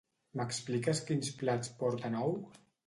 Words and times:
M'expliques 0.39 1.03
quins 1.11 1.31
plats 1.43 1.73
porten 1.85 2.21
ou? 2.25 2.37